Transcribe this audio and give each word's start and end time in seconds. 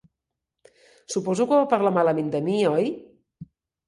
Suposo 1.15 1.45
que 1.51 1.59
va 1.59 1.67
parlar 1.73 1.91
malament 1.97 2.31
de 2.37 2.41
mi, 2.47 2.57
oi? 2.71 2.89